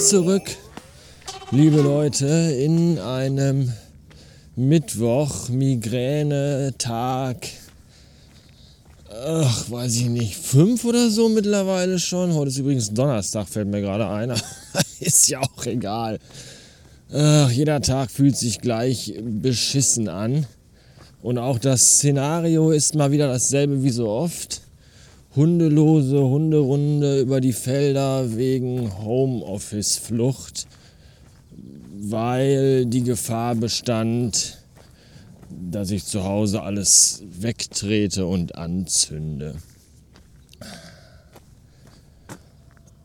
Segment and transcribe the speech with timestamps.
[0.00, 0.42] zurück,
[1.50, 3.72] liebe Leute, in einem
[4.56, 7.46] Mittwoch, Migräne, Tag.
[9.24, 12.34] Ach, weiß ich nicht, fünf oder so mittlerweile schon.
[12.34, 14.32] Heute ist übrigens Donnerstag, fällt mir gerade ein.
[15.00, 16.18] ist ja auch egal.
[17.12, 20.46] Ach, jeder Tag fühlt sich gleich beschissen an.
[21.22, 24.62] Und auch das Szenario ist mal wieder dasselbe wie so oft
[25.36, 30.66] hundelose Hunderunde über die Felder wegen Homeoffice-Flucht,
[32.00, 34.58] weil die Gefahr bestand,
[35.50, 39.54] dass ich zu Hause alles wegtrete und anzünde.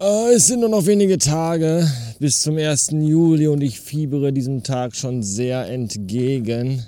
[0.00, 1.86] Äh, es sind nur noch wenige Tage
[2.18, 2.90] bis zum 1.
[2.92, 6.84] Juli und ich fiebere diesem Tag schon sehr entgegen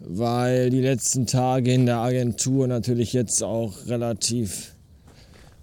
[0.00, 4.74] weil die letzten Tage in der Agentur natürlich jetzt auch relativ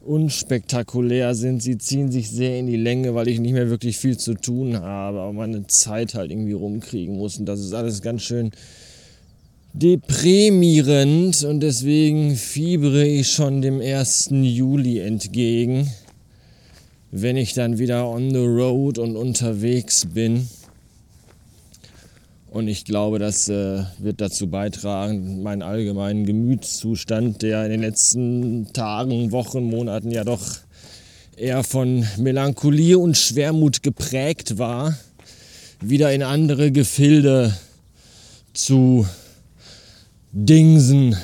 [0.06, 1.64] unspektakulär sind.
[1.64, 4.80] Sie ziehen sich sehr in die Länge, weil ich nicht mehr wirklich viel zu tun
[4.80, 7.40] habe, aber meine Zeit halt irgendwie rumkriegen muss.
[7.40, 8.52] Und das ist alles ganz schön
[9.74, 14.30] deprimierend und deswegen fiebere ich schon dem 1.
[14.32, 15.92] Juli entgegen,
[17.12, 20.48] wenn ich dann wieder on the road und unterwegs bin.
[22.56, 28.72] Und ich glaube, das äh, wird dazu beitragen, meinen allgemeinen Gemütszustand, der in den letzten
[28.72, 30.40] Tagen, Wochen, Monaten ja doch
[31.36, 34.98] eher von Melancholie und Schwermut geprägt war,
[35.82, 37.54] wieder in andere Gefilde
[38.54, 39.06] zu
[40.32, 41.18] dingsen.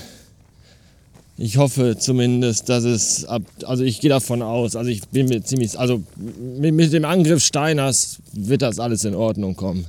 [1.38, 5.42] Ich hoffe zumindest, dass es ab, also ich gehe davon aus, also ich bin mir
[5.42, 9.88] ziemlich, also mit, mit dem Angriff Steiners wird das alles in Ordnung kommen.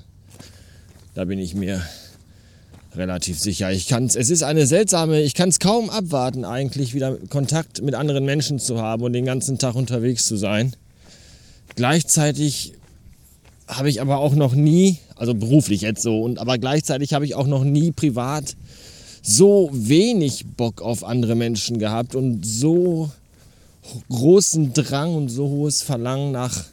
[1.15, 1.83] Da bin ich mir
[2.95, 3.71] relativ sicher.
[3.71, 7.95] Ich kann's, es ist eine seltsame, ich kann es kaum abwarten, eigentlich wieder Kontakt mit
[7.95, 10.75] anderen Menschen zu haben und den ganzen Tag unterwegs zu sein.
[11.77, 12.73] Gleichzeitig
[13.69, 17.35] habe ich aber auch noch nie, also beruflich jetzt so, und aber gleichzeitig habe ich
[17.35, 18.57] auch noch nie privat
[19.23, 23.11] so wenig Bock auf andere Menschen gehabt und so
[24.09, 26.65] großen Drang und so hohes Verlangen nach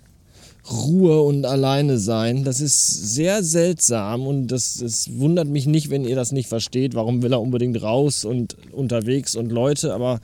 [0.71, 2.43] Ruhe und alleine sein.
[2.43, 6.95] Das ist sehr seltsam und das, das wundert mich nicht, wenn ihr das nicht versteht.
[6.95, 10.19] Warum will er unbedingt raus und unterwegs und Leute, aber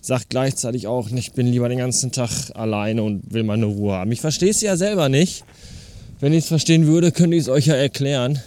[0.00, 4.12] sagt gleichzeitig auch, ich bin lieber den ganzen Tag alleine und will meine Ruhe haben.
[4.12, 5.44] Ich verstehe es ja selber nicht.
[6.20, 8.40] Wenn ich es verstehen würde, könnte ich es euch ja erklären.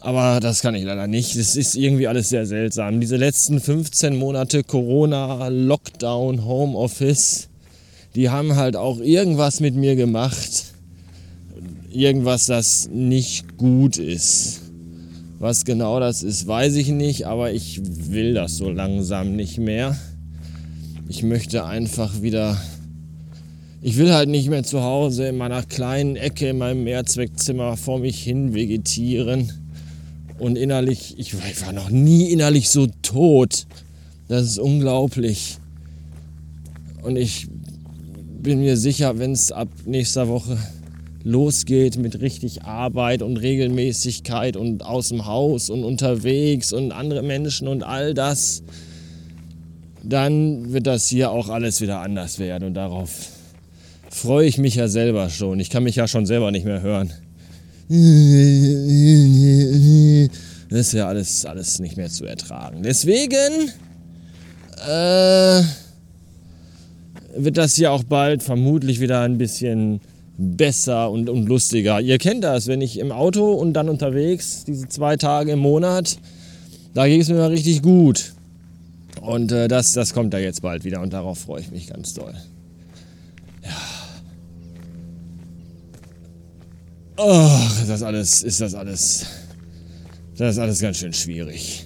[0.00, 1.34] Aber das kann ich leider nicht.
[1.36, 3.00] Es ist irgendwie alles sehr seltsam.
[3.00, 7.48] Diese letzten 15 Monate Corona, Lockdown, Homeoffice
[8.14, 10.66] die haben halt auch irgendwas mit mir gemacht.
[11.90, 14.60] Irgendwas, das nicht gut ist.
[15.38, 19.96] Was genau das ist, weiß ich nicht, aber ich will das so langsam nicht mehr.
[21.08, 22.60] Ich möchte einfach wieder.
[23.82, 27.98] Ich will halt nicht mehr zu Hause in meiner kleinen Ecke in meinem Mehrzweckzimmer vor
[27.98, 29.52] mich hin vegetieren.
[30.38, 33.66] Und innerlich, ich war noch nie innerlich so tot.
[34.28, 35.58] Das ist unglaublich.
[37.02, 37.48] Und ich
[38.44, 40.58] bin mir sicher, wenn es ab nächster Woche
[41.24, 47.66] losgeht mit richtig Arbeit und Regelmäßigkeit und aus dem Haus und unterwegs und andere Menschen
[47.66, 48.62] und all das,
[50.02, 53.30] dann wird das hier auch alles wieder anders werden und darauf
[54.10, 55.58] freue ich mich ja selber schon.
[55.58, 57.10] Ich kann mich ja schon selber nicht mehr hören.
[60.68, 62.82] Das ist ja alles, alles nicht mehr zu ertragen.
[62.82, 63.70] Deswegen,
[64.86, 65.62] äh,
[67.36, 70.00] wird das hier auch bald vermutlich wieder ein bisschen
[70.36, 72.00] besser und, und lustiger.
[72.00, 76.18] Ihr kennt das, wenn ich im Auto und dann unterwegs, diese zwei Tage im Monat,
[76.92, 78.32] da geht es mir mal richtig gut.
[79.20, 82.14] Und äh, das, das kommt da jetzt bald wieder und darauf freue ich mich ganz
[82.14, 82.34] doll.
[83.62, 83.70] Ja.
[87.16, 89.24] Oh, das alles, ist das alles,
[90.36, 91.84] das ist alles ganz schön schwierig.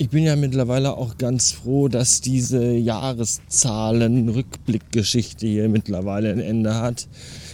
[0.00, 7.06] Ich bin ja mittlerweile auch ganz froh, dass diese Jahreszahlen-Rückblickgeschichte hier mittlerweile ein Ende hat.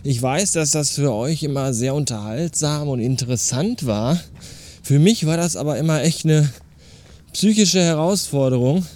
[0.04, 4.20] Ich weiß, dass das für euch immer sehr unterhaltsam und interessant war.
[4.81, 6.48] Für mich war das aber immer echt eine
[7.32, 8.87] psychische Herausforderung.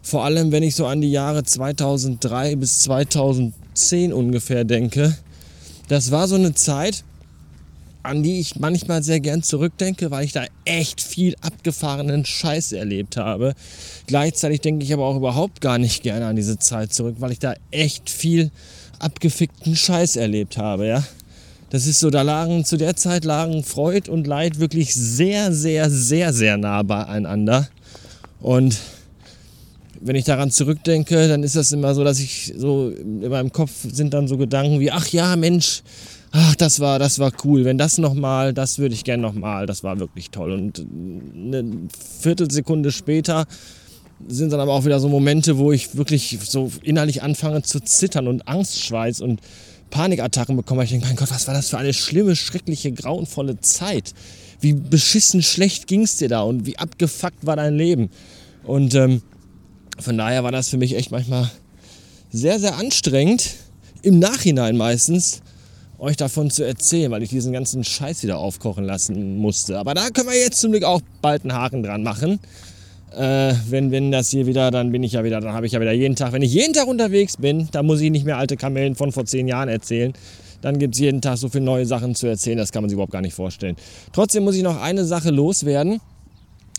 [0.00, 5.18] Vor allem, wenn ich so an die Jahre 2003 bis 2010 ungefähr denke.
[5.88, 7.04] Das war so eine Zeit,
[8.02, 13.16] an die ich manchmal sehr gern zurückdenke, weil ich da echt viel abgefahrenen Scheiß erlebt
[13.16, 13.54] habe.
[14.06, 17.38] Gleichzeitig denke ich aber auch überhaupt gar nicht gerne an diese Zeit zurück, weil ich
[17.38, 18.50] da echt viel
[18.98, 21.04] abgefickten Scheiß erlebt habe, ja.
[21.70, 25.88] Das ist so, da lagen zu der Zeit lagen Freud und Leid wirklich sehr, sehr,
[25.88, 27.68] sehr, sehr nah beieinander.
[28.40, 28.76] Und
[30.00, 33.70] wenn ich daran zurückdenke, dann ist das immer so, dass ich so in meinem Kopf
[33.92, 35.82] sind dann so Gedanken wie, ach ja, Mensch,
[36.32, 37.64] ach, das war, das war cool.
[37.64, 40.52] Wenn das nochmal, das würde ich gerne nochmal, das war wirklich toll.
[40.52, 41.88] Und eine
[42.20, 43.46] Viertelsekunde später
[44.28, 48.28] sind dann aber auch wieder so Momente, wo ich wirklich so innerlich anfange zu zittern
[48.28, 49.40] und Angstschweiß und
[49.90, 50.84] Panikattacken bekomme.
[50.84, 54.14] Ich denke, mein Gott, was war das für eine schlimme, schreckliche, grauenvolle Zeit?
[54.60, 58.10] Wie beschissen schlecht ging es dir da und wie abgefuckt war dein Leben?
[58.64, 59.22] Und ähm,
[59.98, 61.50] von daher war das für mich echt manchmal
[62.30, 63.54] sehr, sehr anstrengend,
[64.02, 65.42] im Nachhinein meistens,
[66.00, 69.78] euch davon zu erzählen, weil ich diesen ganzen Scheiß wieder aufkochen lassen musste.
[69.78, 72.40] Aber da können wir jetzt zum Glück auch bald einen Haken dran machen.
[73.16, 75.80] Äh, wenn, wenn das hier wieder, dann bin ich ja wieder, dann habe ich ja
[75.80, 78.56] wieder jeden Tag, wenn ich jeden Tag unterwegs bin, dann muss ich nicht mehr alte
[78.56, 80.12] Kamellen von vor zehn Jahren erzählen.
[80.62, 82.94] Dann gibt es jeden Tag so viele neue Sachen zu erzählen, das kann man sich
[82.94, 83.76] überhaupt gar nicht vorstellen.
[84.12, 86.00] Trotzdem muss ich noch eine Sache loswerden.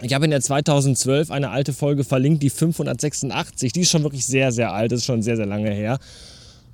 [0.02, 3.74] Ich habe in der 2012 eine alte Folge verlinkt, die 586.
[3.74, 6.00] Die ist schon wirklich sehr, sehr alt, das ist schon sehr, sehr lange her.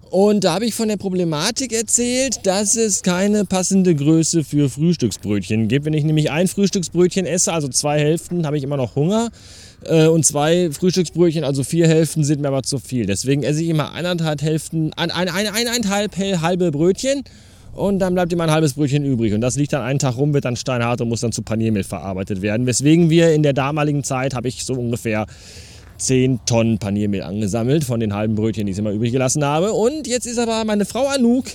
[0.09, 5.67] Und da habe ich von der Problematik erzählt, dass es keine passende Größe für Frühstücksbrötchen
[5.67, 5.85] gibt.
[5.85, 9.29] Wenn ich nämlich ein Frühstücksbrötchen esse, also zwei Hälften, habe ich immer noch Hunger.
[9.83, 13.05] Äh, und zwei Frühstücksbrötchen, also vier Hälften, sind mir aber zu viel.
[13.05, 17.23] Deswegen esse ich immer eineinhalb Hälften, ein, ein, ein, eineinhalb halbe Brötchen
[17.73, 19.33] und dann bleibt immer ein halbes Brötchen übrig.
[19.33, 21.83] Und das liegt dann einen Tag rum, wird dann steinhart und muss dann zu Paniermehl
[21.83, 22.65] verarbeitet werden.
[22.65, 25.27] Weswegen wir in der damaligen Zeit, habe ich so ungefähr
[25.97, 29.73] 10 Tonnen Paniermehl angesammelt von den halben Brötchen, die ich immer übrig gelassen habe.
[29.73, 31.45] Und jetzt ist aber meine Frau Anouk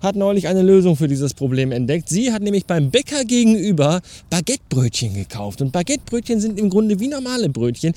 [0.00, 2.08] hat neulich eine Lösung für dieses Problem entdeckt.
[2.08, 5.62] Sie hat nämlich beim Bäcker gegenüber Baguettebrötchen gekauft.
[5.62, 7.94] Und Baguettebrötchen sind im Grunde wie normale Brötchen,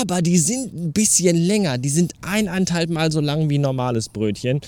[0.00, 1.78] aber die sind ein bisschen länger.
[1.78, 4.60] Die sind eineinhalb Mal so lang wie normales Brötchen.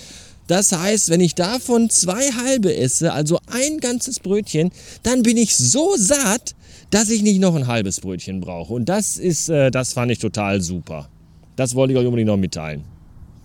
[0.47, 4.71] Das heißt, wenn ich davon zwei halbe esse, also ein ganzes Brötchen,
[5.03, 6.55] dann bin ich so satt,
[6.89, 8.73] dass ich nicht noch ein halbes Brötchen brauche.
[8.73, 11.09] Und das ist, äh, das fand ich total super.
[11.55, 12.83] Das wollte ich euch unbedingt noch mitteilen.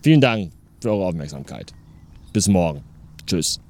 [0.02, 1.72] Vielen Dank für eure Aufmerksamkeit.
[2.32, 2.82] Bis morgen.
[3.26, 3.60] Tschüss.